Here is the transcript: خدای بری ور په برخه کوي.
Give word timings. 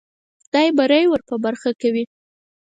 خدای 0.43 0.67
بری 0.77 1.03
ور 1.07 1.21
په 1.29 1.35
برخه 1.45 1.69
کوي. 1.81 2.03